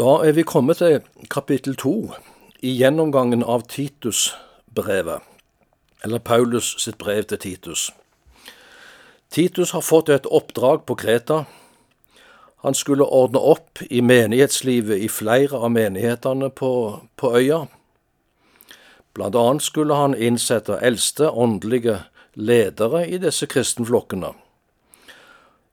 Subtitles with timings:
[0.00, 1.90] Da er vi kommet til kapittel to
[2.64, 5.20] i gjennomgangen av Titus-brevet,
[6.04, 7.90] eller Paulus sitt brev til Titus.
[9.30, 11.42] Titus har fått et oppdrag på Kreta.
[12.64, 16.72] Han skulle ordne opp i menighetslivet i flere av menighetene på,
[17.16, 17.66] på øya.
[19.12, 21.98] Blant annet skulle han innsette eldste åndelige
[22.34, 24.32] ledere i disse kristenflokkene.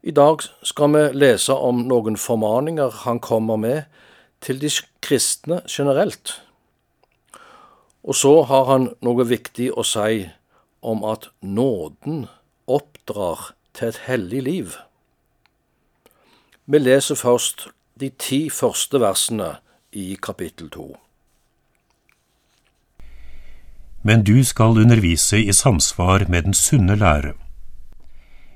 [0.03, 3.85] I dag skal vi lese om noen formaninger han kommer med
[4.47, 4.69] til de
[5.03, 6.37] kristne generelt.
[8.07, 10.27] Og så har han noe viktig å si
[10.79, 12.27] om at nåden
[12.67, 14.77] oppdrar til et hellig liv.
[16.65, 17.67] Vi leser først
[17.99, 19.57] de ti første versene
[19.91, 20.93] i kapittel to.
[24.07, 27.33] Men du skal undervise i samsvar med den sunne lære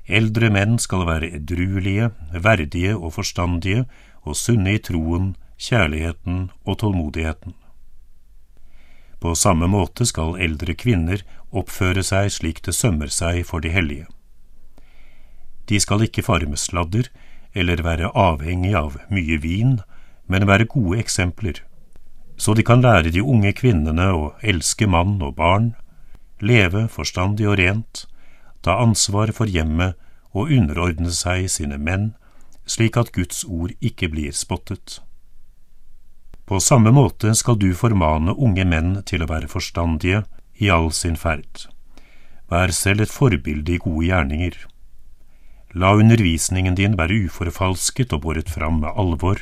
[0.08, 3.84] Eldre menn skal være edruelige, verdige og forstandige
[4.26, 7.54] og sunne i troen, kjærligheten og tålmodigheten.
[9.22, 11.22] På samme måte skal eldre kvinner
[11.52, 14.08] oppføre seg slik det sømmer seg for de hellige.
[15.70, 17.10] De skal ikke fare med sladder
[17.54, 19.76] eller være avhengig av mye vin,
[20.26, 21.60] men være gode eksempler,
[22.36, 25.74] så de kan lære de unge kvinnene å elske mann og barn,
[26.40, 28.06] leve forstandig og rent,
[28.62, 29.94] ta ansvar for hjemmet
[30.32, 32.12] og underordne seg sine menn,
[32.66, 34.98] slik at Guds ord ikke blir spottet.
[36.52, 40.18] På samme måte skal du formane unge menn til å være forstandige
[40.60, 41.62] i all sin ferd.
[42.52, 44.58] Vær selv et forbilde i gode gjerninger.
[45.72, 49.40] La undervisningen din være uforfalsket og båret fram med alvor,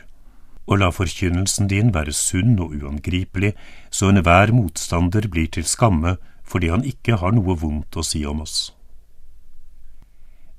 [0.71, 3.57] og la forkynnelsen din være sunn og uangripelig,
[3.91, 6.15] så enhver motstander blir til skamme
[6.47, 8.71] fordi han ikke har noe vondt å si om oss.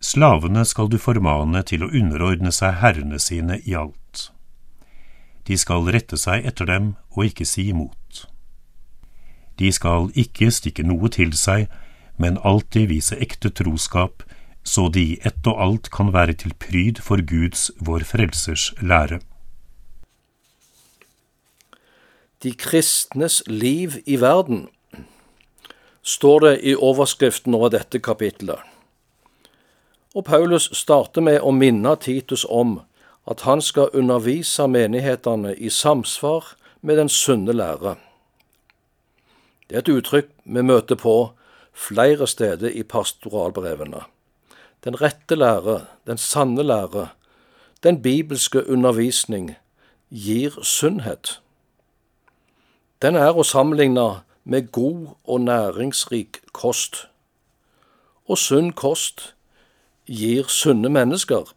[0.04, 4.34] Slavene skal du formane til å underordne seg herrene sine i alt.
[5.52, 8.22] De skal rette seg etter dem og ikke si imot.
[9.60, 11.66] De skal ikke stikke noe til seg,
[12.16, 14.24] men alltid vise ekte troskap,
[14.64, 19.20] så de i ett og alt kan være til pryd for Guds, vår Frelsers, lære.
[22.44, 24.70] De kristnes liv i verden,
[26.02, 28.64] står det i overskriften over dette kapitlet.
[30.16, 32.80] Og Paulus starter med å minne Titus om
[33.30, 37.96] at han skal undervise menighetene i samsvar med den sunne lære.
[39.70, 41.32] Det er et uttrykk vi møter på
[41.74, 44.02] flere steder i pastoralbrevene.
[44.84, 47.08] Den rette lære, den sanne lære,
[47.84, 49.56] den bibelske undervisning
[50.10, 51.40] gir sunnhet.
[53.02, 57.08] Den er å sammenligne med god og næringsrik kost.
[58.28, 59.34] Og sunn kost
[60.06, 61.48] gir sunne mennesker.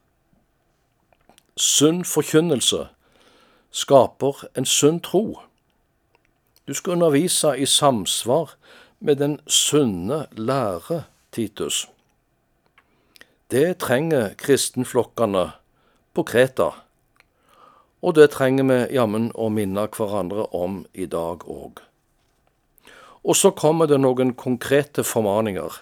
[1.56, 2.88] Sunn forkynnelse
[3.70, 5.40] skaper en sunn tro.
[6.66, 8.56] Du skal undervise i samsvar
[8.98, 11.88] med den sunne lære, Titus.
[13.50, 15.50] Det trenger kristenflokkene
[16.14, 16.70] på Kreta,
[18.02, 21.82] og det trenger vi jammen å minne hverandre om i dag òg.
[23.24, 25.78] Og så kommer det noen konkrete formaninger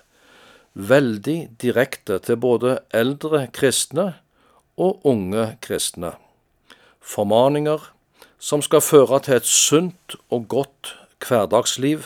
[0.74, 4.12] veldig direkte til både eldre kristne
[4.76, 6.12] og unge kristne.
[7.00, 7.92] Formaninger
[8.38, 10.96] som skal føre til et sunt og godt
[11.28, 12.02] hverdagsliv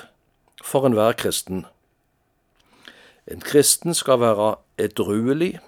[0.65, 1.65] for enhver kristen.
[3.27, 5.59] En kristen skal være edruelig,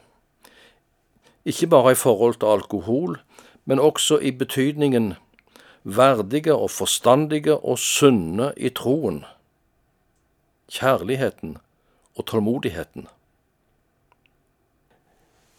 [1.44, 3.20] ikke bare i forhold til alkohol,
[3.64, 5.14] men også i betydningen
[5.84, 9.24] verdige og forstandige og sunne i troen,
[10.72, 11.56] kjærligheten
[12.16, 13.08] og tålmodigheten.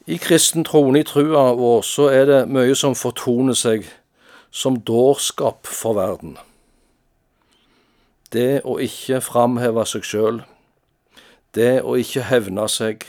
[0.07, 3.87] I kristen troen, i trua vår, så er det mye som fortoner seg
[4.51, 6.37] som dårskap for verden.
[8.33, 10.41] Det å ikke framheve seg sjøl,
[11.57, 13.07] det å ikke hevne seg,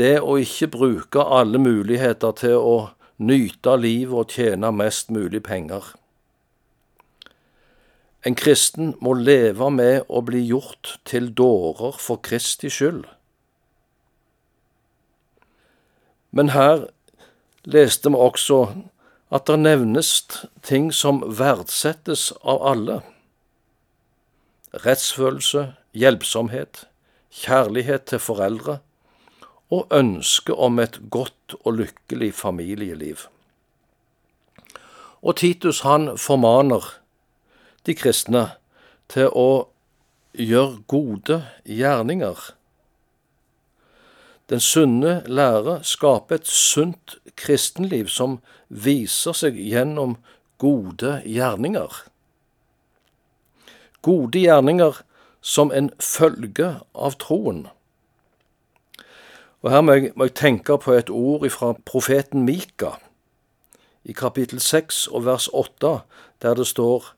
[0.00, 2.76] det å ikke bruke alle muligheter til å
[3.20, 5.84] nyte livet og tjene mest mulig penger.
[8.24, 13.06] En kristen må leve med å bli gjort til dårer for Kristi skyld.
[16.30, 16.86] Men her
[17.64, 18.60] leste vi også
[19.30, 20.12] at det nevnes
[20.66, 23.00] ting som verdsettes av alle.
[24.74, 26.86] Rettsfølelse, hjelpsomhet,
[27.30, 28.78] kjærlighet til foreldre
[29.70, 33.26] og ønske om et godt og lykkelig familieliv.
[35.22, 36.86] Og Titus han formaner
[37.86, 38.48] de kristne
[39.10, 39.68] til å
[40.34, 42.38] gjøre gode gjerninger.
[44.50, 50.16] Den sunne lære skaper et sunt kristenliv som viser seg gjennom
[50.58, 52.00] gode gjerninger.
[54.02, 55.02] Gode gjerninger
[55.40, 57.68] som en følge av troen.
[59.62, 62.96] Og Her må jeg, må jeg tenke på et ord fra profeten Mika,
[64.04, 66.00] i kapittel 6 og vers 8,
[66.42, 67.12] der det står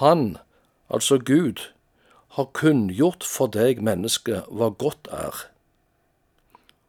[0.00, 0.38] Han,
[0.90, 1.70] altså Gud,
[2.34, 5.53] har kunngjort for deg, menneske, hva godt er.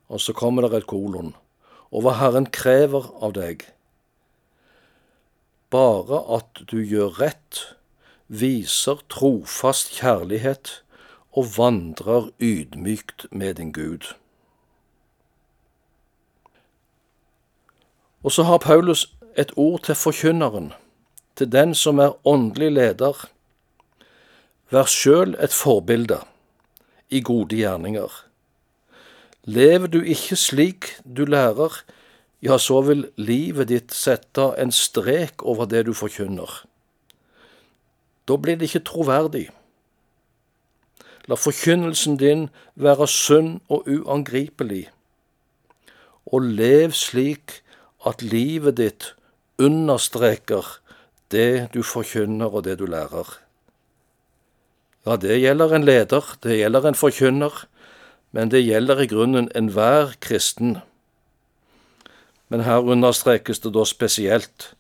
[0.08, 1.34] Og så kommer det et kolon,
[1.92, 3.66] og hva Herren krever av deg.
[5.74, 7.62] Bare at du gjør rett,
[8.28, 10.80] viser trofast kjærlighet
[11.36, 14.14] og vandrer ydmykt med din Gud.
[18.26, 19.06] Og så har Paulus
[19.38, 20.74] et ord til forkynneren,
[21.36, 23.28] til den som er åndelig leder.
[24.72, 26.22] Vær sjøl et forbilde
[27.10, 28.25] i gode gjerninger.
[29.46, 31.84] Lever du ikke slik du lærer,
[32.42, 36.50] ja, så vil livet ditt sette en strek over det du forkynner.
[38.26, 39.48] Da blir det ikke troverdig.
[41.30, 44.88] La forkynnelsen din være sunn og uangripelig,
[46.26, 47.62] og lev slik
[48.06, 49.12] at livet ditt
[49.62, 50.66] understreker
[51.34, 53.30] det du forkynner og det du lærer.
[55.06, 57.66] Ja, det gjelder en leder, det gjelder en forkynner,
[58.36, 60.78] men det gjelder i grunnen enhver kristen.
[62.52, 64.74] Men her understrekes det da spesielt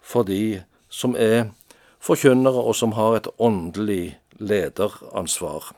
[0.00, 1.50] for de som er
[1.98, 5.72] forkynnere, og som har et åndelig lederansvar.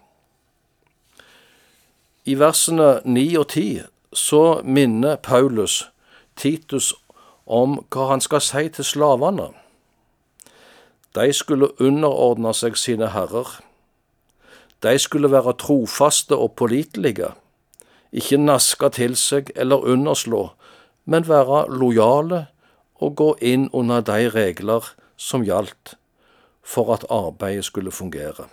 [2.25, 3.81] I versene 9 og 10
[4.13, 5.89] så minner Paulus
[6.37, 6.93] Titus
[7.47, 9.49] om hva han skal si til slavene.
[11.17, 13.57] De skulle underordne seg sine herrer.
[14.83, 17.31] De skulle være trofaste og pålitelige,
[18.13, 20.49] ikke naske til seg eller underslå,
[21.05, 22.47] men være lojale
[23.03, 25.95] og gå inn under de regler som gjaldt
[26.63, 28.49] for at arbeidet skulle fungere.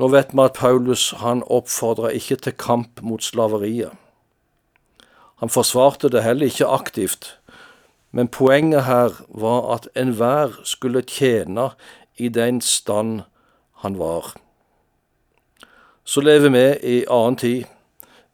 [0.00, 3.92] Nå vet vi at Paulus han oppfordra ikke til kamp mot slaveriet.
[5.40, 7.36] Han forsvarte det heller ikke aktivt,
[8.12, 11.70] men poenget her var at enhver skulle tjene
[12.16, 13.22] i den stand
[13.80, 14.32] han var.
[16.04, 17.64] Så lever vi i annen tid,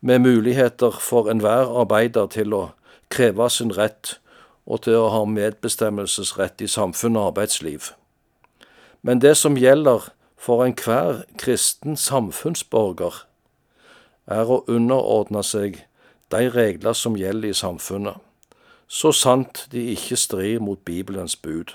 [0.00, 2.62] med muligheter for enhver arbeider til å
[3.10, 4.18] kreve sin rett
[4.66, 7.90] og til å ha medbestemmelsesrett i samfunn og arbeidsliv.
[9.02, 13.24] Men det som gjelder for enhver kristen samfunnsborger,
[14.26, 15.80] er å underordne seg
[16.34, 18.18] de regler som gjelder i samfunnet,
[18.88, 21.74] så sant de ikke strir mot Bibelens bud.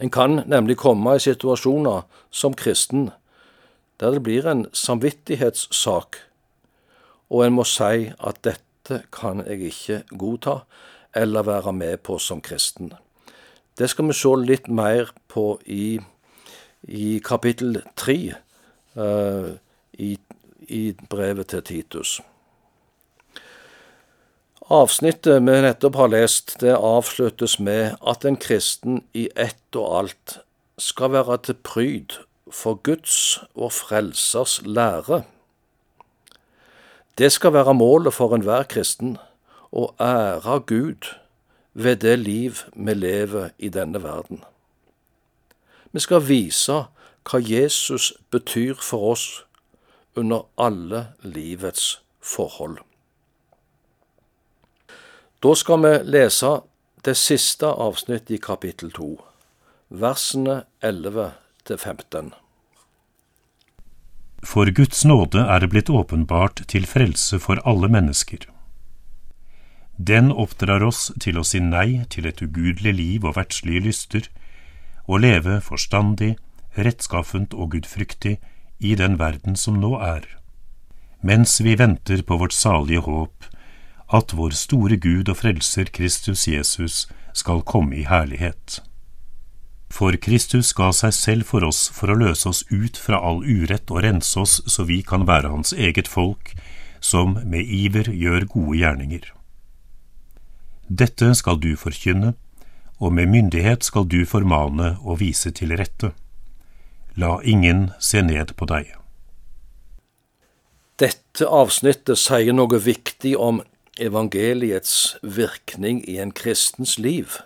[0.00, 3.10] En kan nemlig komme i situasjoner som kristen
[4.00, 6.16] der det blir en samvittighetssak,
[7.30, 10.60] og en må si at dette kan jeg ikke godta,
[11.14, 12.92] eller være med på som kristen.
[13.78, 15.98] Det skal vi se litt mer på i,
[16.82, 18.34] i kapittel tre
[18.94, 19.50] uh,
[19.98, 20.14] i,
[20.68, 22.20] i brevet til Titus.
[24.68, 30.32] Avsnittet vi nettopp har lest, det avsluttes med at en kristen i ett og alt
[30.76, 32.18] skal være til pryd
[32.52, 35.22] for Guds og Frelsers lære.
[37.16, 39.16] Det skal være målet for enhver kristen
[39.72, 41.08] å ære Gud
[41.72, 44.42] ved det liv vi lever i denne verden.
[45.96, 46.82] Vi skal vise
[47.24, 49.26] hva Jesus betyr for oss
[50.12, 52.84] under alle livets forhold.
[55.38, 56.48] Da skal vi lese
[57.06, 59.04] det siste avsnittet i kapittel 2,
[60.02, 61.26] versene 11
[61.68, 62.30] til 15.
[64.42, 68.48] For Guds nåde er det blitt åpenbart til frelse for alle mennesker.
[70.10, 74.26] Den oppdrar oss til å si nei til et ugudelig liv og verdslige lyster,
[75.06, 76.32] og leve forstandig,
[76.74, 78.40] rettskaffent og gudfryktig
[78.82, 80.26] i den verden som nå er,
[81.22, 83.46] mens vi venter på vårt salige håp,
[84.08, 88.80] at vår store Gud og Frelser Kristus Jesus skal komme i herlighet.
[89.92, 93.88] For Kristus ga seg selv for oss for å løse oss ut fra all urett
[93.92, 96.52] og rense oss så vi kan være Hans eget folk,
[97.00, 99.24] som med iver gjør gode gjerninger.
[100.88, 102.34] Dette skal du forkynne,
[102.98, 106.12] og med myndighet skal du formane og vise til rette.
[107.16, 108.90] La ingen se ned på deg.
[110.98, 113.60] Dette avsnittet sier noe viktig om
[113.98, 117.38] evangeliets virkning i en kristens liv,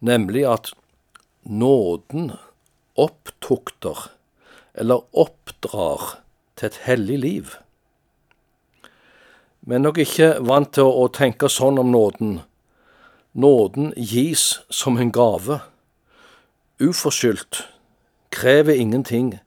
[0.00, 0.72] nemlig at
[1.42, 2.32] nåden
[2.96, 4.10] opptukter
[4.74, 6.20] eller oppdrar
[6.56, 7.56] til et hellig liv.
[9.60, 12.38] Vi er nok ikke vant til å tenke sånn om nåden.
[13.34, 15.60] Nåden gis som en gave.
[16.80, 17.66] Uforskyldt.
[18.30, 19.38] Krever ingenting.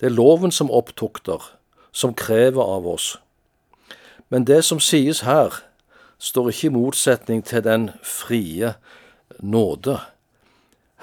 [0.00, 1.38] Det er loven som opptukter,
[1.92, 3.16] som krever av oss.
[4.32, 5.58] Men det som sies her,
[6.16, 8.74] står ikke i motsetning til den frie
[9.44, 9.98] nåde.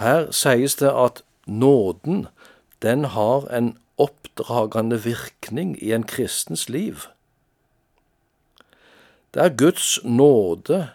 [0.02, 2.26] Her sies det at nåden,
[2.82, 7.06] den har en oppdragende virkning i en kristens liv.
[9.34, 10.90] Det er Guds nåde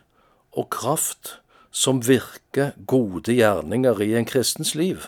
[0.52, 1.38] og kraft
[1.70, 5.06] som virker gode gjerninger i en kristens liv.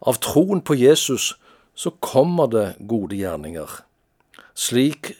[0.00, 1.34] Av troen på Jesus
[1.74, 3.84] så kommer det gode gjerninger,
[4.54, 5.14] slik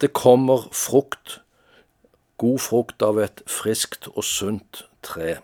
[0.00, 1.40] det kommer frukt,
[2.36, 5.38] god frukt av et friskt og sunt tre.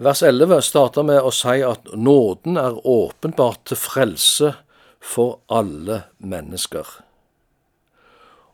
[0.00, 4.52] Vers 11 starter med å si at nåden er åpenbart til frelse
[5.00, 6.86] for alle mennesker.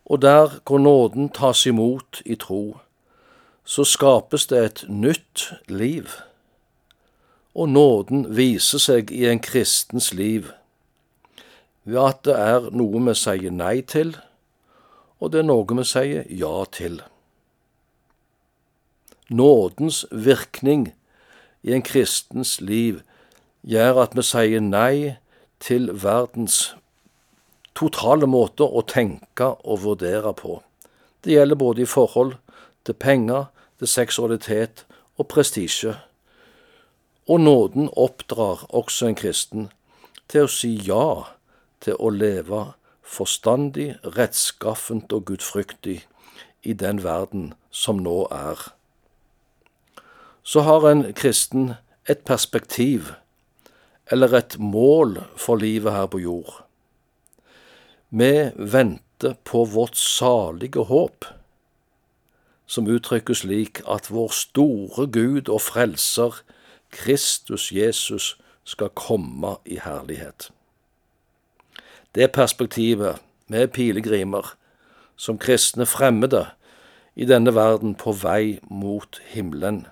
[0.07, 2.79] Og der hvor nåden tas imot i tro,
[3.67, 6.07] så skapes det et nytt liv.
[7.55, 10.51] Og nåden viser seg i en kristens liv
[11.87, 14.11] ved at det er noe vi sier nei til,
[15.23, 16.99] og det er noe vi sier ja til.
[19.31, 20.89] Nådens virkning
[21.63, 22.99] i en kristens liv
[23.63, 25.15] gjør at vi sier nei
[25.63, 26.75] til verdens
[27.77, 30.59] totale måte å tenke og vurdere på.
[31.23, 32.35] Det gjelder både i forhold
[32.87, 33.47] til penger,
[33.79, 34.83] til seksualitet
[35.17, 35.95] og prestisje.
[37.27, 39.67] Og nåden oppdrar også en kristen
[40.27, 41.36] til å si ja
[41.81, 42.63] til å leve
[43.07, 46.01] forstandig, rettskaffent og gudfryktig
[46.63, 48.59] i den verden som nå er.
[50.43, 51.73] Så har en kristen
[52.07, 53.11] et perspektiv,
[54.11, 56.53] eller et mål for livet her på jord.
[58.09, 61.25] Vi venter på vårt salige håp,
[62.67, 66.39] som uttrykkes slik at vår store Gud og Frelser,
[66.91, 70.51] Kristus Jesus, skal komme i herlighet.
[72.17, 74.55] Det perspektivet, med pilegrimer,
[75.15, 76.47] som kristne fremmede
[77.15, 79.83] i denne verden på vei mot himmelen.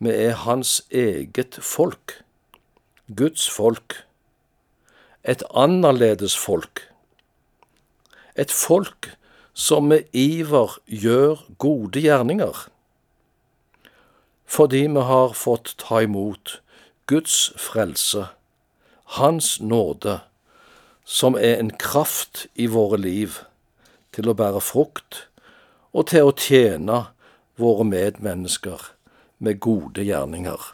[0.00, 2.24] Vi er hans eget folk,
[3.16, 3.98] Guds folk,
[5.24, 6.86] et annerledes folk,
[8.36, 9.12] et folk
[9.52, 12.68] som med iver gjør gode gjerninger,
[14.44, 16.62] fordi vi har fått ta imot
[17.06, 18.30] Guds frelse,
[19.04, 20.22] Hans nåde,
[21.04, 23.40] som er en kraft i våre liv
[24.16, 25.26] til å bære frukt
[25.92, 27.04] og til å tjene
[27.60, 28.88] våre medmennesker
[29.38, 30.72] med gode gjerninger.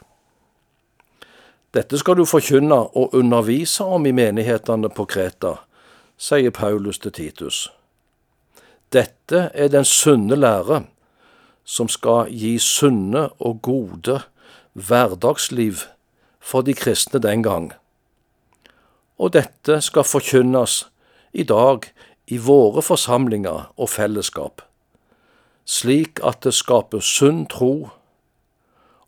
[1.71, 5.55] Dette skal du forkynne og undervise om i menighetene på Kreta,
[6.17, 7.67] sier Paulus til Titus.
[8.91, 10.81] Dette er den sunne lære,
[11.63, 14.19] som skal gi sunne og gode
[14.73, 15.85] hverdagsliv
[16.39, 17.71] for de kristne den gang
[19.21, 20.81] og dette skal forkynnes
[21.31, 21.85] i dag
[22.31, 24.63] i våre forsamlinger og fellesskap,
[25.65, 27.91] slik at det skaper sunn tro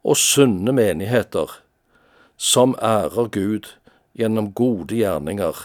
[0.03, 1.57] og sunne menigheter
[2.37, 3.71] som ærer Gud
[4.13, 5.63] gjennom gode gjerninger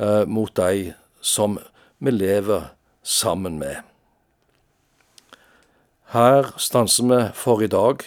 [0.00, 1.58] eh, mot de som
[1.98, 2.72] vi lever
[3.02, 3.84] sammen med.
[6.14, 8.02] Her stanser vi for i dag.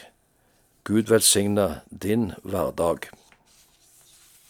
[0.84, 3.10] Gud velsigne din hverdag.